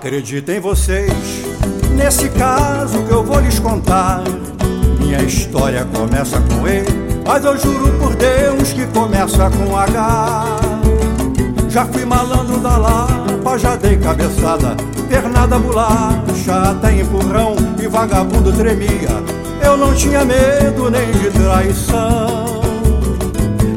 Acreditem 0.00 0.58
vocês, 0.60 1.12
nesse 1.94 2.30
caso 2.30 3.02
que 3.02 3.12
eu 3.12 3.22
vou 3.22 3.38
lhes 3.38 3.58
contar. 3.58 4.22
Minha 4.98 5.22
história 5.22 5.86
começa 5.94 6.40
com 6.40 6.66
E, 6.66 6.82
mas 7.22 7.44
eu 7.44 7.54
juro 7.58 7.92
por 7.98 8.16
Deus 8.16 8.72
que 8.72 8.86
começa 8.86 9.50
com 9.50 9.76
H. 9.76 10.46
Já 11.68 11.84
fui 11.84 12.06
malandro 12.06 12.58
da 12.60 12.78
Lapa, 12.78 13.58
já 13.58 13.76
dei 13.76 13.98
cabeçada, 13.98 14.74
pernada 15.06 15.58
bolacha, 15.58 16.70
até 16.70 16.98
empurrão 16.98 17.54
e 17.78 17.86
vagabundo 17.86 18.54
tremia. 18.54 19.22
Eu 19.62 19.76
não 19.76 19.92
tinha 19.92 20.24
medo 20.24 20.90
nem 20.90 21.12
de 21.12 21.28
traição. 21.28 22.62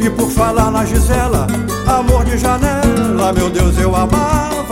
E 0.01 0.09
por 0.09 0.31
falar 0.31 0.71
na 0.71 0.85
Gisela, 0.85 1.47
amor 1.85 2.23
de 2.23 2.37
janela, 2.37 3.33
meu 3.33 3.49
Deus, 3.49 3.77
eu 3.77 3.93
amava 3.93 4.62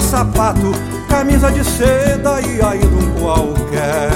sapato, 0.00 0.72
camisa 1.08 1.50
de 1.50 1.64
seda 1.64 2.40
e 2.40 2.62
ainda 2.62 2.86
um 2.86 3.10
qualquer. 3.20 4.10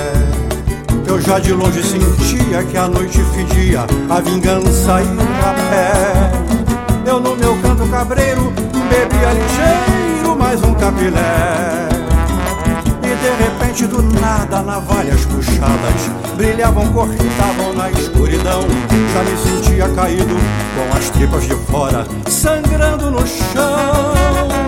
Eu 1.06 1.20
já 1.20 1.38
de 1.38 1.52
longe 1.52 1.82
sentia 1.82 2.62
que 2.64 2.76
a 2.76 2.86
noite 2.86 3.18
fedia, 3.34 3.86
a 4.08 4.20
vingança 4.20 5.02
ia 5.02 5.48
a 5.48 5.54
pé. 5.70 7.10
Eu 7.10 7.20
no 7.20 7.34
meu 7.36 7.56
canto 7.62 7.86
cabreiro, 7.88 8.52
bebia 8.88 9.32
ligeiro 9.32 10.36
mais 10.38 10.62
um 10.62 10.74
capilé. 10.74 11.88
E 13.02 13.14
de 13.14 13.42
repente 13.42 13.86
do 13.86 14.02
nada 14.20 14.62
navalhas 14.62 15.24
puxadas 15.24 16.10
Brilhavam, 16.36 16.92
cortavam 16.92 17.72
na 17.74 17.90
escuridão 17.90 18.62
Já 19.12 19.22
me 19.24 19.36
sentia 19.36 19.88
caído 19.88 20.36
com 20.76 20.96
as 20.96 21.10
tripas 21.10 21.42
de 21.44 21.54
fora 21.66 22.06
Sangrando 22.28 23.10
no 23.10 23.26
chão 23.26 24.59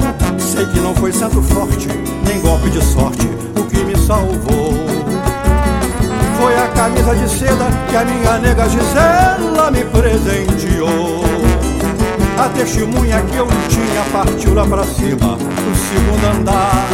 Sei 0.62 0.70
que 0.70 0.78
não 0.78 0.94
foi 0.94 1.12
santo 1.12 1.42
forte, 1.42 1.88
nem 2.24 2.40
golpe 2.40 2.70
de 2.70 2.80
sorte 2.84 3.28
O 3.58 3.64
que 3.64 3.82
me 3.84 3.98
salvou 3.98 4.72
Foi 6.38 6.56
a 6.56 6.68
camisa 6.68 7.16
de 7.16 7.28
seda 7.28 7.64
que 7.90 7.96
a 7.96 8.04
minha 8.04 8.38
nega 8.38 8.68
Gisela 8.68 9.72
me 9.72 9.84
presenteou 9.86 11.24
a 12.38 12.48
testemunha 12.48 13.20
que 13.22 13.36
eu 13.36 13.46
tinha 13.68 14.02
partiu 14.10 14.54
lá 14.54 14.64
pra 14.64 14.82
cima, 14.84 15.36
pro 15.36 15.76
segundo 15.76 16.38
andar. 16.38 16.88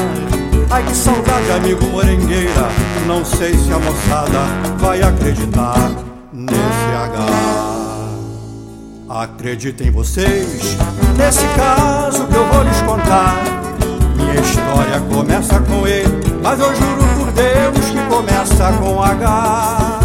Ai 0.69 0.83
que 0.83 0.95
saudade, 0.95 1.51
amigo 1.53 1.87
morengueira. 1.87 2.69
Não 3.07 3.25
sei 3.25 3.57
se 3.57 3.73
a 3.73 3.79
moçada 3.79 4.41
vai 4.79 5.01
acreditar 5.01 5.91
nesse 6.33 6.59
H. 7.03 7.27
Acreditem 9.09 9.91
vocês, 9.91 10.77
nesse 11.17 11.47
caso 11.57 11.88
começa 15.19 15.59
com 15.59 15.85
E, 15.85 16.05
mas 16.41 16.61
eu 16.61 16.73
juro 16.77 17.05
por 17.17 17.33
Deus 17.33 17.87
que 17.91 18.01
começa 18.09 18.73
com 18.79 19.03
H. 19.03 19.99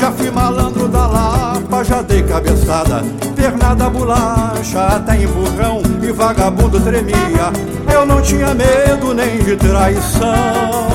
Já 0.00 0.10
fui 0.10 0.30
malandro 0.32 0.88
da 0.88 1.06
Lapa, 1.06 1.84
já 1.84 2.02
dei 2.02 2.24
cabeçada, 2.24 3.04
pernada 3.36 3.88
bolacha, 3.88 4.84
até 4.96 5.22
empurrão 5.22 5.80
e 6.02 6.10
vagabundo 6.10 6.80
tremia. 6.80 7.52
Eu 7.92 8.04
não 8.04 8.20
tinha 8.20 8.52
medo 8.52 9.14
nem 9.14 9.38
de 9.44 9.54
traição. 9.54 10.88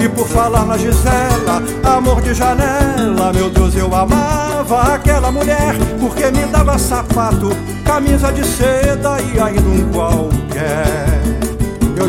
E 0.00 0.08
por 0.08 0.28
falar 0.28 0.64
na 0.64 0.78
Gisela, 0.78 1.60
amor 1.82 2.20
de 2.22 2.34
janela, 2.34 3.32
meu 3.32 3.50
Deus, 3.50 3.74
eu 3.74 3.92
amava 3.92 4.94
aquela 4.94 5.32
mulher, 5.32 5.74
porque 5.98 6.30
me 6.30 6.46
dava 6.46 6.78
sapato, 6.78 7.50
camisa 7.84 8.32
de 8.32 8.46
seda 8.46 9.20
e 9.20 9.40
ainda 9.40 9.68
um 9.68 9.90
qualquer. 9.92 11.41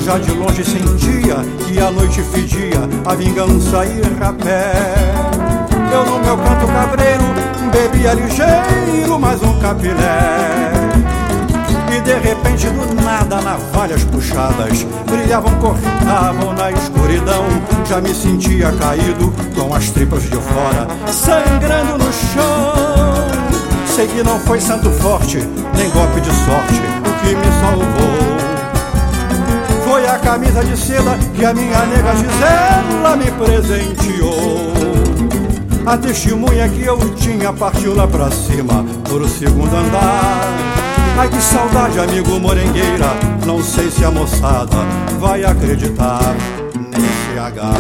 Já 0.03 0.17
de 0.17 0.31
longe 0.31 0.65
sentia 0.65 1.37
que 1.65 1.79
a 1.79 1.89
noite 1.89 2.21
fedia, 2.23 2.89
a 3.05 3.15
vingança 3.15 3.85
ir 3.85 4.03
a 4.21 4.33
pé. 4.33 4.73
Eu 5.93 6.05
no 6.05 6.19
meu 6.19 6.37
canto 6.37 6.67
cabreiro 6.67 7.23
bebia 7.71 8.13
ligeiro 8.13 9.17
mais 9.17 9.41
um 9.41 9.57
capilé. 9.59 10.71
E 11.95 12.01
de 12.01 12.13
repente 12.15 12.67
do 12.67 13.01
nada 13.01 13.39
navalhas 13.41 14.03
puxadas 14.03 14.83
Brilhavam, 15.05 15.55
cortavam 15.59 16.51
na 16.53 16.71
escuridão. 16.71 17.45
Já 17.85 18.01
me 18.01 18.13
sentia 18.13 18.73
caído 18.73 19.33
com 19.55 19.73
as 19.73 19.89
tripas 19.91 20.23
de 20.23 20.35
fora 20.35 20.87
Sangrando 21.07 21.97
no 21.97 22.11
chão. 22.11 22.73
Sei 23.85 24.07
que 24.07 24.21
não 24.21 24.37
foi 24.39 24.59
santo 24.59 24.89
forte, 24.89 25.37
nem 25.77 25.89
golpe 25.91 26.19
de 26.19 26.31
sorte 26.31 26.81
O 26.99 27.25
que 27.25 27.35
me 27.35 27.61
salvou 27.61 28.32
Foi 29.93 30.07
a 30.07 30.17
camisa 30.17 30.63
de 30.65 30.75
seda 30.75 31.15
que 31.35 31.45
a 31.45 31.53
minha 31.53 31.85
nega 31.85 32.15
Gisela 32.15 33.15
me 33.15 33.29
presenteou 33.29 34.73
a 35.85 35.95
testemunha 35.95 36.67
que 36.67 36.81
eu 36.81 36.97
tinha 37.13 37.53
partiu 37.53 37.93
lá 37.93 38.07
pra 38.07 38.31
cima, 38.31 38.83
por 39.07 39.29
segundo 39.29 39.71
andar. 39.71 40.47
Ai 41.15 41.29
que 41.29 41.39
saudade, 41.39 41.99
amigo 41.99 42.39
morengueira. 42.39 43.05
Não 43.45 43.63
sei 43.63 43.91
se 43.91 44.03
a 44.03 44.09
moçada 44.09 44.77
vai 45.19 45.43
acreditar 45.43 46.23
nesse 46.73 47.39
H. 47.39 47.73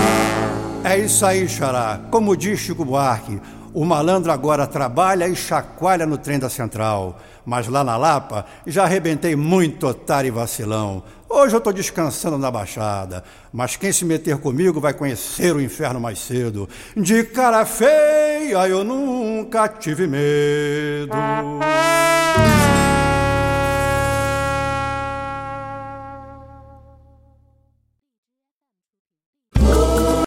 É 0.83 0.99
isso 0.99 1.25
aí, 1.25 1.49
xará. 1.49 1.99
Como 2.11 2.37
diz 2.37 2.59
Chico 2.59 2.85
Buarque, 2.85 3.41
o 3.73 3.83
malandro 3.85 4.31
agora 4.31 4.67
trabalha 4.67 5.27
e 5.27 5.35
chacoalha 5.35 6.05
no 6.05 6.17
trem 6.17 6.39
da 6.39 6.49
central. 6.49 7.19
Mas 7.45 7.67
lá 7.67 7.83
na 7.83 7.97
Lapa 7.97 8.45
já 8.65 8.83
arrebentei 8.83 9.35
muito 9.35 9.87
otário 9.87 10.27
e 10.27 10.31
vacilão. 10.31 11.03
Hoje 11.29 11.55
eu 11.55 11.57
estou 11.57 11.73
descansando 11.73 12.37
na 12.37 12.51
Baixada, 12.51 13.23
mas 13.51 13.75
quem 13.75 13.91
se 13.91 14.05
meter 14.05 14.37
comigo 14.37 14.79
vai 14.79 14.93
conhecer 14.93 15.55
o 15.55 15.61
inferno 15.61 15.99
mais 15.99 16.19
cedo. 16.19 16.69
De 16.95 17.23
cara 17.23 17.65
feia 17.65 18.67
eu 18.67 18.83
nunca 18.83 19.67
tive 19.67 20.07
medo. 20.07 21.17